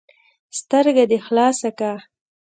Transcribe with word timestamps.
ـ 0.31 0.57
سترګه 0.59 1.03
دې 1.11 1.19
خلاصه 1.25 1.69
که. 1.77 1.91